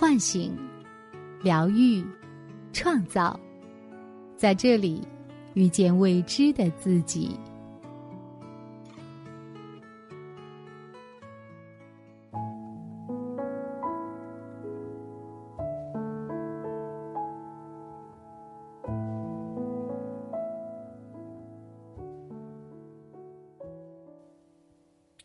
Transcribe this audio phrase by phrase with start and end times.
[0.00, 0.56] 唤醒、
[1.42, 2.06] 疗愈、
[2.72, 3.36] 创造，
[4.36, 5.02] 在这里
[5.54, 7.36] 遇见未知的自己。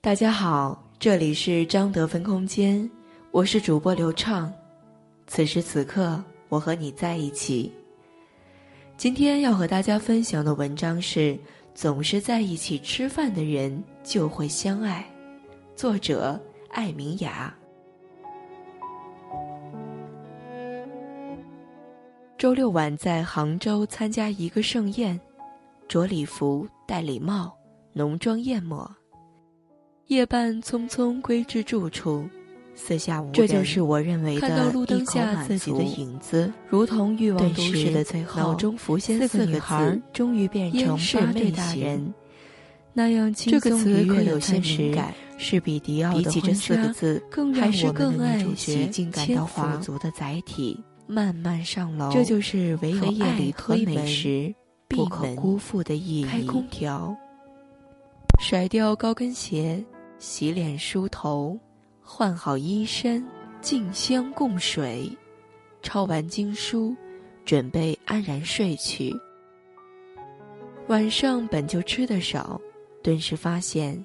[0.00, 2.90] 大家好，这里是张德芬空间，
[3.32, 4.50] 我是主播刘畅。
[5.34, 7.72] 此时此刻，我和你在一起。
[8.98, 11.38] 今天要和大家分享的文章是：
[11.74, 15.02] 总是在一起吃饭的人就会相爱。
[15.74, 17.56] 作者艾明雅。
[22.36, 25.18] 周六晚在杭州参加一个盛宴，
[25.88, 27.56] 着礼服，戴礼帽，
[27.94, 28.94] 浓妆艳抹。
[30.08, 32.28] 夜半匆匆归至住处，
[32.74, 33.32] 四下无人。
[33.32, 42.12] 这就是我认为的看到路灯下自己的影子，如同欲望都市的最后，脑中浮现四个女孩，终于变成八对大人。
[42.94, 46.74] 那样轻松愉悦的现实感，是比迪奥的婚纱
[47.30, 50.78] 更让我们的女主角感到富足的载体。
[51.06, 54.54] 慢慢上楼，这就是唯有爱和美食
[54.88, 56.24] 不可辜负的意义。
[56.24, 57.14] 开空调，
[58.40, 59.84] 甩掉高跟鞋。
[60.18, 61.58] 洗脸梳头，
[62.14, 63.26] 换好衣衫，
[63.62, 65.10] 静香供水，
[65.80, 66.94] 抄完经书，
[67.42, 69.10] 准备安然睡去。
[70.88, 72.60] 晚上本就吃的少，
[73.02, 73.98] 顿时发现，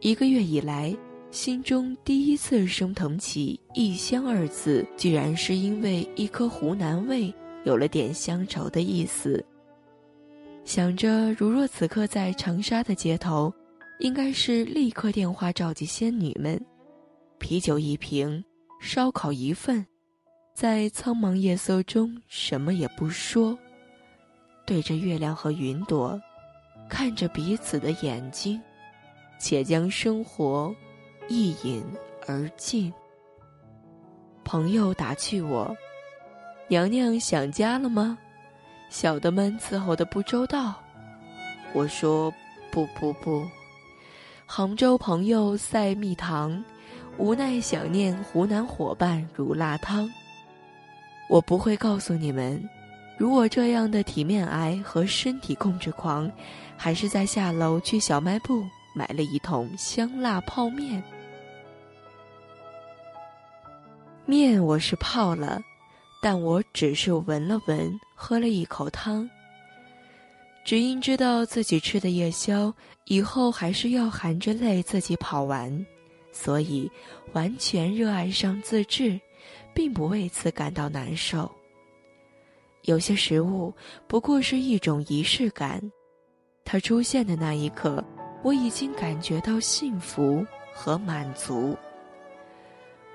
[0.00, 0.94] 一个月以来，
[1.30, 7.32] 心中第一次升腾起“异乡”二字，居然是因为一颗湖南味
[7.64, 9.42] 有了点乡愁的意思。
[10.62, 13.50] 想着，如若此刻在长沙的街头。
[14.00, 16.62] 应该是立刻电话召集仙女们，
[17.38, 18.44] 啤酒一瓶，
[18.80, 19.86] 烧烤一份，
[20.54, 23.56] 在苍茫夜色中什么也不说，
[24.66, 26.20] 对着月亮和云朵，
[26.88, 28.60] 看着彼此的眼睛，
[29.38, 30.74] 且将生活
[31.28, 31.84] 一饮
[32.26, 32.92] 而尽。
[34.44, 35.76] 朋友打趣我
[36.68, 38.16] ：“娘娘想家了吗？”
[38.88, 40.74] 小的们伺候的不周到。
[41.72, 42.32] 我说
[42.70, 43.46] ：“不不不。”
[44.46, 46.64] 杭州朋友赛蜜糖，
[47.18, 50.08] 无奈想念湖南伙伴如辣汤。
[51.28, 52.62] 我不会告诉你们，
[53.16, 56.30] 如我这样的体面癌和身体控制狂，
[56.76, 61.02] 还是在下楼去小卖部买了一桶香辣泡面。
[64.26, 65.60] 面我是泡了，
[66.20, 69.28] 但我只是闻了闻，喝了一口汤。
[70.64, 72.74] 只因知道自己吃的夜宵
[73.04, 75.86] 以后还是要含着泪自己跑完，
[76.36, 76.90] 所以
[77.32, 79.18] 完全热爱上自制，
[79.72, 81.50] 并不为此感到难受。
[82.82, 83.72] 有些食物
[84.06, 85.80] 不过是一种仪式感，
[86.62, 88.04] 它出现的那一刻，
[88.42, 91.74] 我已经感觉到幸福和满足。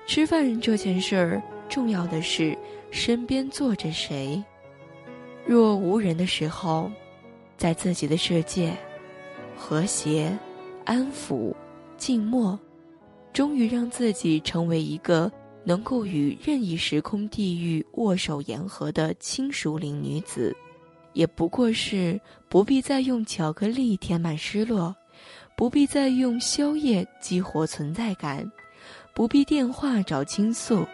[0.06, 2.58] 吃饭这件事儿，重要的是
[2.90, 4.42] 身边坐着谁。
[5.46, 6.90] 若无人的时候。
[7.58, 8.76] 在自己的世界，
[9.56, 10.36] 和谐、
[10.84, 11.54] 安抚、
[11.96, 12.58] 静默，
[13.32, 15.30] 终于让自己成为一个
[15.64, 20.54] 能够与任意时空地域握手言和的轻熟龄女子，
[21.12, 24.94] 也不过是不必再用巧克力填满失落，
[25.56, 28.50] 不必再用宵夜激活存在感，
[29.14, 30.86] 不必电话找倾诉，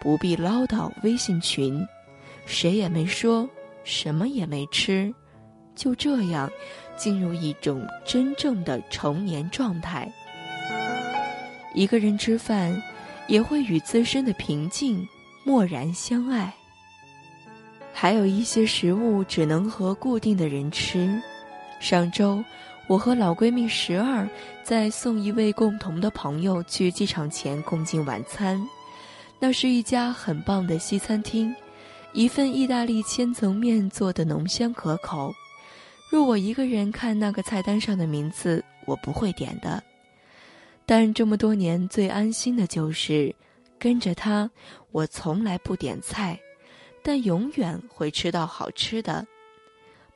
[0.00, 1.86] 不必唠叨微信群，
[2.46, 3.48] 谁也没说，
[3.84, 5.14] 什么也没吃。
[5.76, 6.50] 就这样，
[6.96, 10.12] 进入一种真正的成年状态。
[11.74, 12.80] 一个人吃饭，
[13.26, 15.06] 也会与自身的平静
[15.44, 16.54] 默然相爱。
[17.92, 21.20] 还有一些食物只能和固定的人吃。
[21.80, 22.42] 上周，
[22.86, 24.28] 我和老闺蜜十二
[24.62, 28.60] 在送一位共同的朋友去机场前共进晚餐。
[29.38, 31.54] 那是一家很棒的西餐厅，
[32.12, 35.34] 一份意大利千层面做的浓香可口。
[36.10, 39.82] 若我一个人看那个菜单上的名字，我不会点的。
[40.86, 43.34] 但这么多年最安心的就是
[43.78, 44.50] 跟着他，
[44.90, 46.38] 我从来不点菜，
[47.02, 49.26] 但永远会吃到好吃的。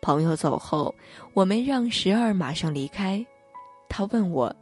[0.00, 0.94] 朋友走后，
[1.34, 3.24] 我没让十二马上离开。
[3.88, 4.54] 他问我：“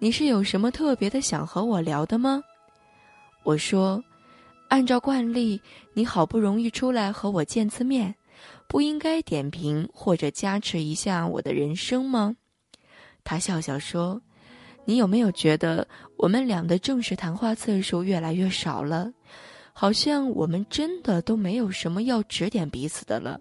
[0.00, 2.42] 你是有什么特别的想和我聊的吗？”
[3.44, 4.02] 我说
[4.68, 5.60] ：“按照惯例，
[5.92, 8.14] 你好不容易出来和我见次面。”
[8.66, 12.34] 不应该点评或者加持一下我的人生吗？
[13.22, 14.22] 他笑笑说
[14.84, 15.86] ：“你有没有觉得
[16.16, 19.12] 我们俩的正式谈话次数越来越少了？
[19.72, 23.40] 好像我们真的都没有什么要指点彼此的了，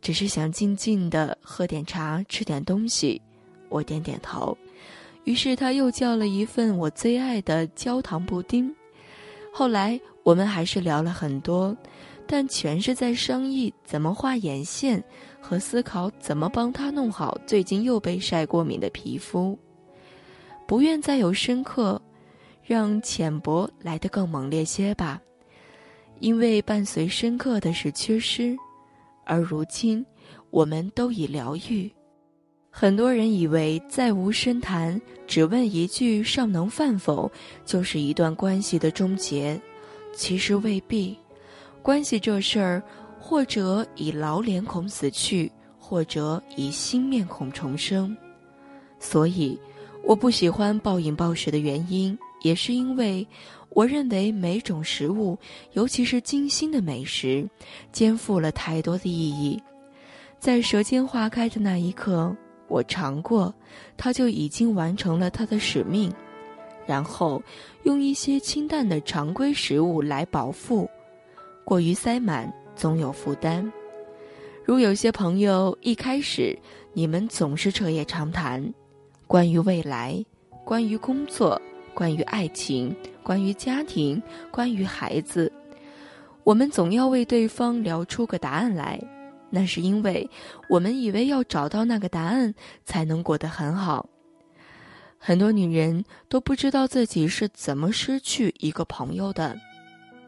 [0.00, 3.20] 只是想静静的喝点茶，吃点东西。
[3.70, 4.54] 我点点头，
[5.24, 8.70] 于是他又叫了一份我最爱的焦糖布丁。
[9.50, 11.74] 后来我们还是聊了很多，
[12.26, 15.02] 但全是在商议怎么画眼线
[15.40, 19.58] 和思考怎么帮他弄好最近又被晒过敏的皮肤。
[20.72, 22.00] 不愿再有深刻，
[22.64, 25.20] 让浅薄来得更猛烈些吧。
[26.18, 28.56] 因为伴随深刻的是缺失，
[29.26, 30.02] 而如今
[30.48, 31.92] 我们都已疗愈。
[32.70, 37.30] 很多人以为再无深谈，只问一句“尚能饭否”，
[37.66, 39.60] 就是一段关系的终结。
[40.14, 41.14] 其实未必，
[41.82, 42.82] 关系这事儿，
[43.20, 48.16] 或者以老脸孔死去，或者以新面孔重生。
[48.98, 49.60] 所以，
[50.04, 53.26] 我不喜欢暴饮暴食的原因，也是因为。
[53.74, 55.38] 我认为每种食物，
[55.72, 57.48] 尤其是精心的美食，
[57.90, 59.58] 肩负了太多的意义。
[60.38, 62.36] 在舌尖化开的那一刻，
[62.68, 63.54] 我尝过，
[63.96, 66.12] 它就已经完成了它的使命。
[66.86, 67.42] 然后，
[67.84, 70.86] 用一些清淡的常规食物来饱腹，
[71.64, 73.72] 过于塞满总有负担。
[74.66, 76.54] 如有些朋友一开始，
[76.92, 78.62] 你们总是彻夜长谈，
[79.32, 80.22] 关于未来，
[80.62, 81.58] 关于工作。
[81.94, 85.50] 关于爱情，关于家庭，关于孩子，
[86.44, 89.02] 我们总要为对方聊出个答案来。
[89.48, 90.28] 那是因为
[90.68, 94.06] 我们以为要找到那个答案才能过得很好。
[95.16, 99.58] 很多女人都不知道自己是怎么失去一个朋友的，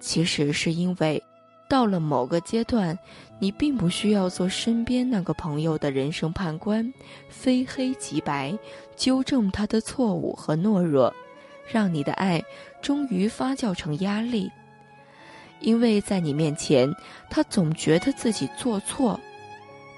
[0.01, 1.23] 其实是因为
[1.69, 2.99] 到了某个阶段，
[3.39, 6.93] 你并不需要做身边那个朋友的人生判官，
[7.29, 8.57] 非黑即白，
[8.97, 11.13] 纠正他的错误和懦弱。
[11.67, 12.43] 让你的爱
[12.83, 14.51] 终于发酵成压力，
[15.61, 16.95] 因为在你面前，
[17.31, 19.19] 他总觉得自己做错。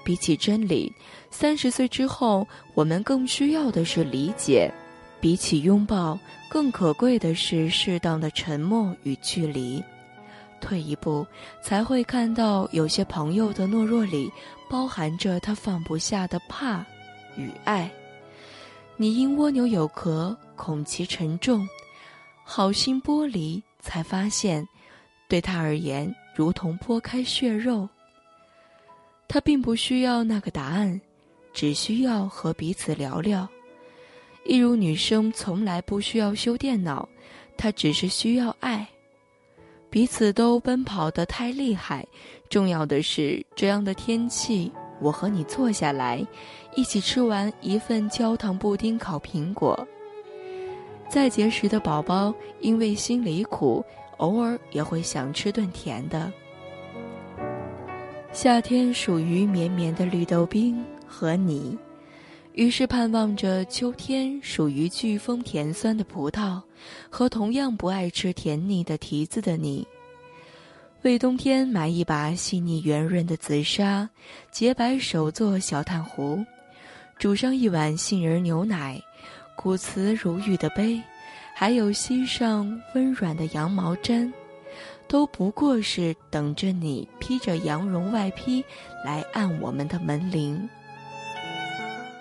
[0.05, 0.89] 比起真理，
[1.29, 4.71] 三十岁之后，我们更需要的是理解；
[5.19, 6.17] 比起拥抱，
[6.49, 9.83] 更可贵的是适当的沉默与距离。
[10.59, 11.25] 退一步，
[11.61, 14.31] 才会看到有些朋友的懦弱里，
[14.69, 16.85] 包含着他放不下的怕
[17.35, 17.91] 与爱。
[18.95, 20.35] 你因蜗牛有壳。
[20.57, 21.69] 恐其沉重，
[22.43, 24.67] 好心剥离，才发现，
[25.27, 27.87] 对他而言如同剥开血肉。
[29.27, 30.99] 他并不需要那个答案，
[31.53, 33.47] 只需要和彼此聊聊。
[34.45, 37.07] 一如女生从来不需要修电脑，
[37.55, 38.87] 她只是需要爱。
[39.89, 42.05] 彼此都奔跑得太厉害，
[42.49, 46.25] 重要的是这样的天气，我和你坐下来，
[46.75, 49.87] 一起吃完一份焦糖布丁烤苹果。
[51.09, 53.83] 再节食的宝宝，因为心里苦，
[54.17, 56.31] 偶尔也会想吃顿甜的。
[58.33, 61.77] 夏天属于绵绵的绿豆冰和你，
[62.57, 66.59] 于是盼望着秋天属于飓风甜酸的葡萄
[67.07, 69.87] 和同样不爱吃甜腻的提子的你。
[71.03, 74.09] 为冬天买一把细腻圆润的紫砂，
[74.49, 76.43] 洁白手做小炭壶，
[77.19, 78.99] 煮上一碗杏仁牛奶。
[79.55, 80.99] 古瓷如玉的杯，
[81.53, 84.33] 还有膝上温软的羊毛毡，
[85.07, 88.65] 都不过是等着你披着羊绒外披
[89.05, 90.67] 来按我们的门铃。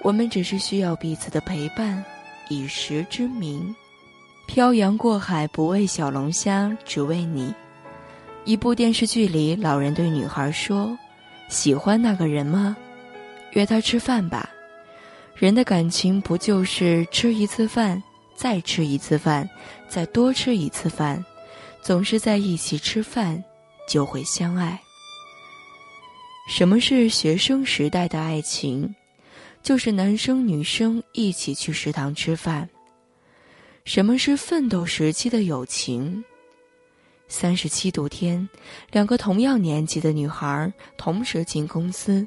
[0.07, 2.05] 我们只是需要彼此的陪伴，
[2.49, 3.75] 以食之名，
[4.47, 7.53] 漂洋过海不为小龙虾，只为你。
[8.45, 10.97] 一部电视剧里，老人对女孩说
[11.51, 12.77] ：“喜欢那个人吗？
[13.55, 14.49] 约他吃饭吧。”
[15.35, 18.01] 人的感情不就是吃一次饭，
[18.37, 19.51] 再吃一次饭，
[19.89, 21.25] 再多吃一次饭，
[21.83, 23.43] 总是在一起吃饭，
[23.89, 24.81] 就会相爱。
[26.49, 28.95] 什么是学生时代的爱情？
[29.67, 32.69] 就是男生女生一起去食堂吃饭。
[33.85, 36.23] 什么是奋斗时期的友情？
[37.27, 38.49] 三十七度天，
[38.93, 42.25] 两个同样年纪的女孩同时进公司。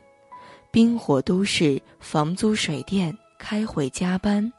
[0.69, 4.51] 冰火都市，房租、水电，开会、加班，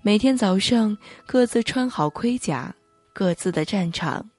[0.00, 0.96] 每天早上
[1.26, 2.74] 各自穿好盔甲，
[3.12, 4.30] 各自的战场。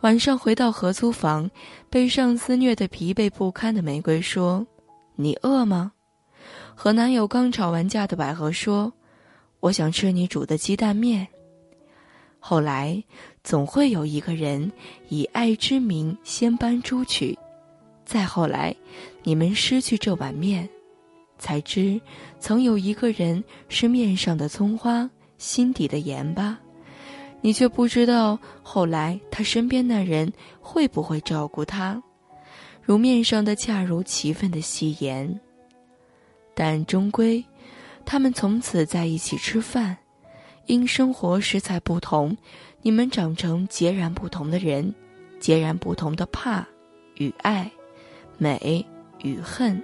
[0.00, 1.48] 晚上回到合租房，
[1.88, 4.66] 被上司虐得疲惫不堪的玫瑰说
[5.14, 5.92] ：“你饿吗？”
[6.80, 8.92] 和男友刚吵完架的百合说
[9.58, 11.26] ：“我想吃你煮的鸡蛋面。”
[12.38, 13.02] 后来，
[13.42, 14.70] 总会有一个人
[15.08, 17.36] 以爱之名先搬出去。
[18.04, 18.72] 再后来，
[19.24, 20.68] 你们失去这碗面，
[21.36, 22.00] 才知
[22.38, 26.56] 曾有一个人是面上的葱花，心底的盐巴。
[27.40, 32.00] 你却不知道后来他身边那人会不会照顾他，
[32.80, 35.40] 如面上的恰如其分的戏言。
[36.60, 37.44] 但终归，
[38.04, 39.96] 他们从此在一起吃饭，
[40.66, 42.36] 因生活食材不同，
[42.82, 44.92] 你们长成截然不同的人，
[45.38, 46.66] 截然不同的怕
[47.14, 47.70] 与爱，
[48.38, 48.84] 美
[49.22, 49.80] 与恨。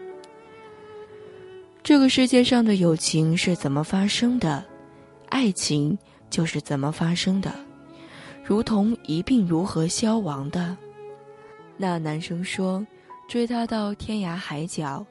[1.85, 4.65] 这个世界上的友情是怎么发生的？
[5.29, 5.97] 爱情
[6.29, 7.55] 就是怎么发生的？
[8.45, 10.77] 如同一并如何消亡的？
[11.77, 12.85] 那男生说
[13.31, 15.07] ：“追她到天涯海角，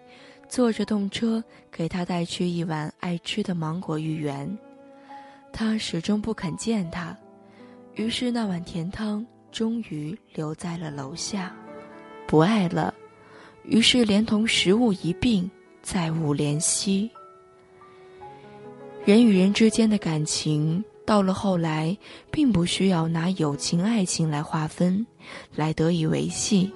[0.48, 4.58] 坐着动车给他带去一碗爱吃的芒果芋圆。”
[5.52, 7.18] 他始终不肯见她，
[7.96, 11.56] 于是那碗甜汤终于留在了楼下。
[12.28, 12.94] 不爱了，
[13.64, 15.50] 于是连同食物一并。
[15.86, 17.12] 再无联系。
[19.04, 21.98] 人与人之间的感情，到了后来，
[22.32, 25.06] 并不需要拿友情、爱情来划分，
[25.54, 26.72] 来得以维系，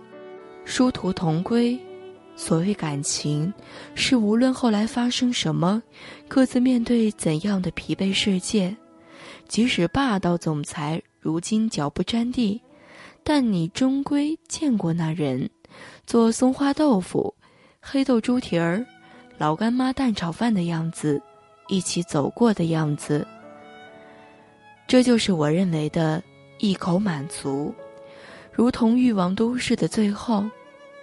[0.66, 1.80] 殊途同归。
[2.38, 3.52] 所谓感情，
[3.96, 5.82] 是无论后来发生什么，
[6.28, 8.78] 各自面对怎样的疲惫世界，
[9.48, 12.62] 即使霸道总裁如今脚不沾地，
[13.24, 15.50] 但你终归见过那人，
[16.06, 17.34] 做松花豆腐、
[17.82, 18.86] 黑豆猪蹄儿。
[19.40, 21.22] 老干妈蛋炒饭的样子，
[21.68, 23.28] 一起走过的样子，
[24.88, 26.24] 这就是我认为的
[26.60, 27.74] 一口满足，
[28.52, 30.44] 如同欲望都市的最后，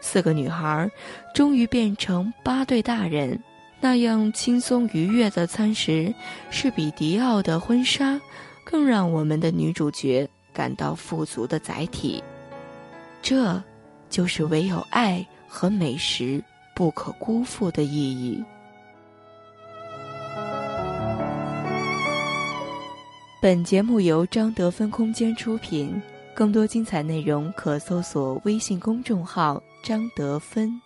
[0.04, 0.90] 四个女孩
[1.34, 3.42] 终于变成八对大人
[3.80, 6.14] 那样轻松愉悦的餐食，
[6.50, 8.20] 是比迪奥的婚纱
[8.64, 12.22] 更让我们的女主角感到富足的载体。
[13.22, 13.60] 这，
[14.10, 16.44] 就是唯有爱和美食。
[16.76, 18.42] 不可辜负的意义。
[23.40, 26.02] 本节目由张德芬空间出品，
[26.34, 30.80] 更多精彩内容可搜索微信公众号“张德芬”。